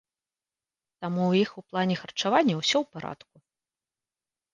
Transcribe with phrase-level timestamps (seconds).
[1.03, 3.35] Таму ў іх у плане харчавання ўсё ў парадку.